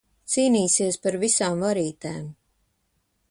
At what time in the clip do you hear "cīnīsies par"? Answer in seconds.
0.35-1.17